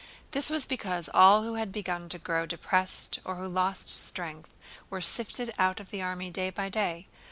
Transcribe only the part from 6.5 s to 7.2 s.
day.